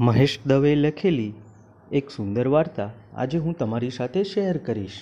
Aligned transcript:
મહેશ 0.00 0.40
દવે 0.46 0.74
લખેલી 0.74 1.34
એક 1.90 2.10
સુંદર 2.10 2.48
વાર્તા 2.48 2.90
આજે 3.14 3.38
હું 3.38 3.54
તમારી 3.54 3.90
સાથે 3.90 4.24
શેર 4.24 4.58
કરીશ. 4.58 4.98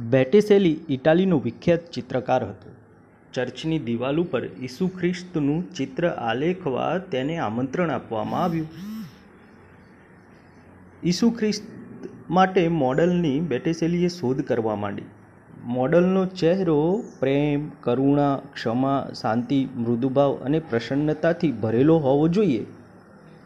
બેટેસેલી 0.00 0.80
ઇટાલીનો 0.88 1.38
વિખ્યાત 1.38 1.80
ચિત્રકાર 1.90 2.44
હતો. 2.44 2.68
ચર્ચની 3.34 3.78
દિવાલ 3.78 4.18
ઉપર 4.18 4.42
ઈસુ 4.60 4.88
ખ્રિસ્તનું 4.88 5.72
ચિત્ર 5.72 6.06
આલેખવા 6.06 6.98
તેને 6.98 7.38
આમંત્રણ 7.38 7.90
આપવામાં 7.90 8.44
આવ્યું. 8.44 8.68
ઈસુ 11.04 11.30
ખ્રિસ્ત 11.30 11.64
માટે 12.30 12.68
મોડલની 12.68 13.40
બેટેસેલીએ 13.40 14.08
શોધ 14.08 14.40
કરવા 14.40 14.74
માંડી. 14.74 15.02
મોડલનો 15.66 16.26
ચહેરો, 16.26 17.04
પ્રેમ, 17.20 17.70
કરુણા, 17.80 18.40
ક્ષમા, 18.54 19.08
શાંતિ, 19.20 19.68
મૃદુભાવ 19.76 20.34
અને 20.44 20.58
પ્રસન્નતાથી 20.58 21.52
ભરેલો 21.52 21.98
હોવો 21.98 22.28
જોઈએ. 22.28 22.66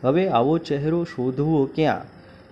હવે 0.05 0.29
આવો 0.29 0.59
ચહેરો 0.59 1.05
શોધવો 1.05 1.65
ક્યાં? 1.75 2.01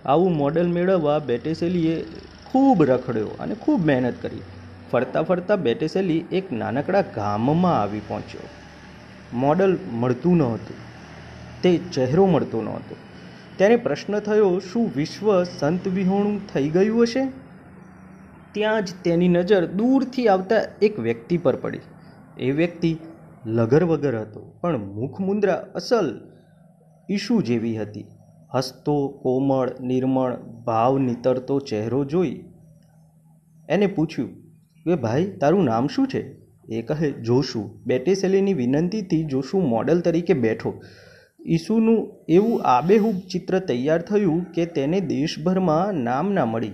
આવું 0.05 0.35
મોડલ 0.35 0.67
મેળવવા 0.67 1.19
બેટેસેલીએ 1.19 2.05
ખૂબ 2.45 2.83
રખડ્યો 2.83 3.27
અને 3.27 3.55
ખૂબ 3.55 3.85
મહેનત 3.85 4.13
કરી. 4.21 4.41
ફરતા 4.91 5.21
ફરતા 5.21 5.55
બેટેસેલી 5.55 6.25
એક 6.31 6.53
નાનકડા 6.53 7.01
ગામમાં 7.01 7.81
આવી 7.81 7.99
પહોંચ્યો. 7.99 8.41
મોડલ 9.33 9.77
મળતું 9.91 10.37
ન 10.37 10.41
હતું. 10.41 10.75
તે 11.61 11.77
ચહેરો 11.77 12.25
મળતો 12.25 12.61
ન 12.61 12.67
હતો. 12.67 12.95
ત્યારે 13.57 13.75
પ્રશ્ન 13.75 14.19
થયો, 14.19 14.59
શું 14.59 14.91
વિશ્વ 14.95 15.43
સંત 15.43 15.87
વિહોણું 15.87 16.53
થઈ 16.53 16.69
ગયું 16.69 17.03
હશે? 17.03 17.48
ત્યાં 18.53 18.85
જ 18.85 18.93
તેની 19.03 19.27
નજર 19.27 19.65
દૂરથી 19.65 20.27
આવતા 20.27 20.55
એક 20.81 20.99
વ્યક્તિ 20.99 21.37
પર 21.37 21.55
પડી. 21.55 21.79
એ 22.39 22.51
વ્યક્તિ 22.51 22.97
લગર 23.45 23.83
વગર 23.83 24.19
હતો, 24.21 24.53
પણ 24.61 24.77
મુખ 24.77 25.19
મુદ્રા 25.19 25.53
અસલ 25.75 26.21
ઈશુ 27.11 27.41
જેવી 27.41 27.77
હતી. 27.77 28.05
હસતો, 28.55 29.07
કોમળ, 29.07 29.69
નિર્મળ, 29.81 30.37
ભાવ 30.65 30.97
નીતરતો 30.99 31.59
ચહેરો 31.59 32.05
જોઈ 32.05 32.43
એને 33.69 33.87
પૂછ્યું 33.87 34.33
કે 34.83 34.95
ભાઈ, 34.95 35.25
તારું 35.25 35.63
નામ 35.63 35.87
શું 35.87 36.07
છે? 36.07 36.37
એ 36.69 36.81
કહે, 36.81 37.11
જોશુ. 37.11 37.69
બેટેસેલીની 37.85 38.53
વિનંતીથી 38.53 39.23
જોશુ 39.23 39.59
મોડલ 39.59 40.01
તરીકે 40.01 40.33
બેઠો. 40.33 40.81
ઈસુનું 41.45 42.11
એવું 42.29 42.61
આબેહૂબ 42.63 43.15
ચિત્ર 43.31 43.59
તૈયાર 43.59 44.01
થયું 44.01 44.43
કે 44.43 44.65
તેને 44.65 44.99
દેશભરમાં 44.99 45.93
નામ 45.93 46.33
ના 46.33 46.45
મળી. 46.45 46.71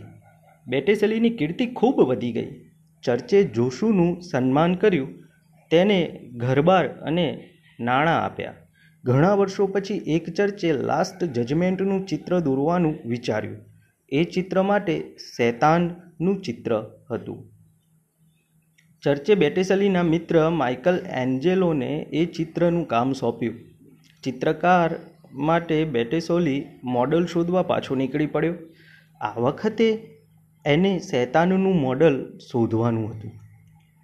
બેટેસેલીની 0.67 1.29
કીર્તિ 1.29 1.65
ખૂબ 1.65 2.01
વધી 2.01 2.31
ગઈ. 2.31 2.65
ચર્ચે 3.03 3.43
જોશુનું 3.43 4.21
સન્માન 4.21 4.75
કર્યું, 4.75 5.23
તેને 5.71 6.29
ઘરબાર 6.35 6.87
અને 6.87 7.49
નાણાં 7.79 8.23
આપ્યા. 8.23 8.53
ઘણા 9.03 9.33
વર્ષો 9.33 9.67
પછી 9.67 9.97
એક 9.97 10.29
ચર્ચે 10.29 10.73
લાસ્ટ 10.73 11.23
જજમેન્ટનું 11.23 12.05
ચિત્ર 12.05 12.39
દોરવાનું 12.39 12.95
વિચાર્યું. 13.05 13.57
એ 14.09 14.23
ચિત્ર 14.23 14.61
માટે 14.61 15.15
શૈતાનનું 15.37 16.41
ચિત્ર 16.41 16.85
હતું. 17.11 17.51
ચર્ચે 19.03 19.35
બેટેસલીના 19.35 20.03
મિત્ર 20.03 20.49
માઇકલ 20.49 20.99
એન્જેલોને 21.09 22.07
એ 22.13 22.25
ચિત્રનું 22.25 22.87
કામ 22.87 23.13
સોંપ્યું. 23.13 23.55
ચિત્રકાર 24.23 24.95
માટે 25.33 25.85
બેટેસોલી 25.85 26.65
મોડલ 26.83 27.25
શોધવા 27.25 27.61
પાછો 27.61 27.95
નીકળી 27.95 28.25
પડ્યો. 28.25 28.53
આ 29.21 29.39
વખતે 29.39 30.11
એને 30.65 30.99
શૈતાનનું 30.99 31.81
મોડલ 31.81 32.39
શોધવાનું 32.51 33.09
હતું. 33.09 33.31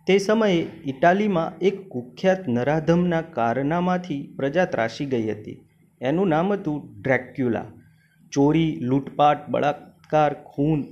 તે 0.07 0.17
સમયે 0.17 0.67
ઇટાલીમાં 0.85 1.59
એક 1.59 1.89
કુખ્યાત 1.89 2.47
નરાધમના 2.47 3.21
કારનામાંથી 3.21 4.33
પ્રજા 4.35 4.65
ત્રાસી 4.65 5.05
ગઈ 5.05 5.31
હતી. 5.31 5.59
એનું 6.01 6.27
નામ 6.27 6.53
હતું 6.53 7.01
ડ્રેક્યુલા. 7.01 7.65
ચોરી, 8.31 8.77
લૂંટપાટ, 8.81 9.49
બળાત્કાર, 9.49 10.33
ખૂન, 10.33 10.83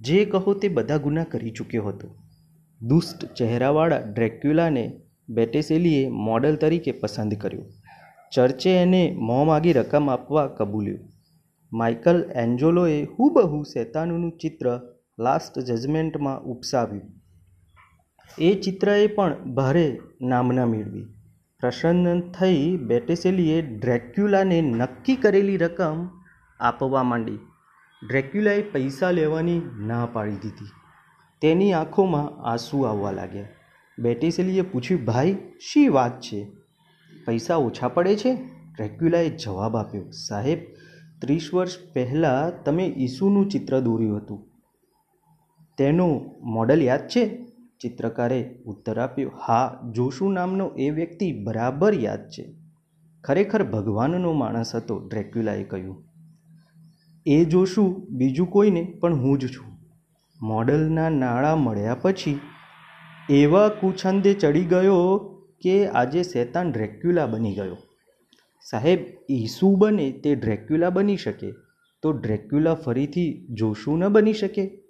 જે 0.00 0.24
કહો 0.24 0.54
તે 0.54 0.68
બધા 0.68 0.96
ગુના 0.96 1.24
કરી 1.24 1.50
ચૂક્યો 1.50 1.84
હતો. 1.84 2.16
દુષ્ટ 2.82 3.24
ચહેરાવાળા 3.24 3.98
ડ્રેક્યુલાને 3.98 4.92
બેટેસેલીએ 5.28 6.08
મોડલ 6.08 6.56
તરીકે 6.56 6.92
પસંદ 6.92 7.34
કર્યો. 7.34 7.62
ચર્ચે 8.32 8.70
એને 8.70 9.14
મોં 9.18 9.46
માગી 9.46 9.72
રકમ 9.72 10.10
આપવા 10.10 10.46
કબૂલ્યું. 10.46 11.13
માઇકલ 11.74 12.30
એન્જોલોએ 12.34 13.04
હુબહુ 13.04 13.62
શેતાનનું 13.62 14.38
ચિત્ર 14.38 14.80
લાસ્ટ 15.18 15.58
જજમેન્ટમાં 15.58 16.42
ઉપસાવ્યું. 16.42 17.02
એ 18.38 18.60
ચિત્રએ 18.60 19.06
પણ 19.06 19.54
ભારે 19.54 20.00
નામના 20.22 20.66
મેળવી. 20.66 21.06
પ્રસન્ન 21.60 22.20
થઈ 22.20 22.76
બેટેસેલીએ 22.76 23.62
ડ્રેક્યુલાને 23.62 24.60
નક્કી 24.60 25.16
કરેલી 25.16 25.56
રકમ 25.56 26.08
આપવા 26.60 27.02
માંડી. 27.02 27.38
ડ્રેક્યુલાએ 28.08 28.62
પૈસા 28.62 29.10
લેવાની 29.10 29.60
ના 29.86 30.08
પાડી 30.12 30.32
દીધી. 30.32 30.70
તેની 31.40 31.72
આંખોમાં 31.72 32.46
આંસુ 32.50 32.82
આવવા 32.82 33.10
લાગ્યા. 33.10 33.48
બેટેસેલીએ 33.98 34.62
પૂછ્યું, 34.62 35.04
ભાઈ, 35.04 35.36
શી 35.72 35.88
વાત 35.88 36.20
છે? 36.20 36.52
પૈસા 37.26 37.56
ઓછા 37.56 37.88
પડે 37.88 38.16
છે? 38.16 38.34
ડ્રેક્યુલાએ 38.76 39.28
જવાબ 39.28 39.76
આપ્યો, 39.76 40.10
સાહેબ 40.10 40.58
ત્રીસ 41.24 41.50
વર્ષ 41.54 41.70
પહેલાં 41.92 42.64
તમે 42.64 42.94
ઈસુનું 42.96 43.48
ચિત્ર 43.48 43.80
દોર્યું 43.80 44.16
હતું. 44.16 44.48
તેનું 45.78 46.30
મોડલ 46.42 46.82
યાદ 46.82 47.08
છે? 47.08 47.46
ચિત્રકારે 47.80 48.58
ઉત્તર 48.66 49.00
આપ્યો, 49.00 49.30
હા, 49.46 49.80
જોશુ 49.92 50.28
નામનો 50.28 50.68
એ 50.68 50.90
વ્યક્તિ 50.90 51.42
બરાબર 51.42 51.94
યાદ 51.94 52.28
છે. 52.28 52.54
ખરેખર 53.24 53.64
ભગવાનનો 53.64 54.32
માણસ 54.32 54.74
હતો, 54.74 54.98
ડ્રેક્યુલાએ 55.08 55.64
કહ્યું. 55.64 56.04
એ 57.26 57.44
જોશુ, 57.44 58.06
બીજું 58.10 58.50
કોઈને, 58.50 58.82
પણ 59.00 59.14
હું 59.14 59.38
જ 59.38 59.46
છું. 59.48 59.78
મોડલના 60.46 61.08
નાણાં 61.08 61.58
મળ્યા 61.58 61.94
પછી 61.94 62.40
એવા 63.30 63.68
કુછંદે 63.68 64.34
ચડી 64.34 64.64
ગયો 64.64 65.18
કે 65.62 65.86
આજે 65.86 66.22
શેતાન 66.22 66.72
ડ્રેક્યુલા 66.72 67.26
બની 67.26 67.54
ગયો. 67.54 67.76
સાહેબ, 68.64 68.98
ઈસુ 69.30 69.76
બને 69.76 70.12
તે 70.12 70.34
ડ્રેક્યુલા 70.34 70.90
બની 70.90 71.16
શકે, 71.16 71.52
તો 72.02 72.12
ડ્રેક્યુલા 72.12 72.74
ફરીથી 72.74 73.46
જોશુ 73.50 73.96
ન 73.96 74.08
બની 74.08 74.32
શકે? 74.32 74.80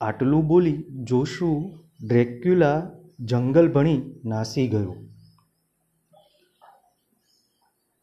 આટલું 0.00 0.46
બોલી 0.46 0.84
જોશુ 1.02 1.78
ડ્રેક્યુલા 2.08 2.90
જંગલ 3.20 3.72
ભણી 3.72 4.02
નાસી 4.24 4.68
ગયો. 4.68 4.96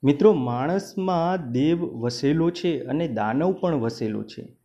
મિત્રો, 0.04 0.34
માણસમાં 0.34 1.52
દેવ 1.52 1.84
વસેલો 1.84 2.50
છે 2.50 2.80
અને 2.80 3.08
દાનવ 3.08 3.54
પણ 3.54 3.76
વસેલો 3.76 4.24
છે. 4.24 4.58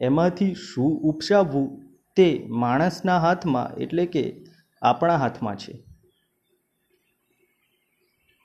એમાંથી 0.00 0.54
શું 0.54 1.00
ઉપસાવવું 1.00 1.82
તે 2.16 2.46
માણસના 2.48 3.18
હાથમાં, 3.18 3.76
એટલે 3.76 4.06
કે 4.06 4.44
આપણા 4.82 5.16
હાથમાં 5.16 5.56
છે. 5.56 5.87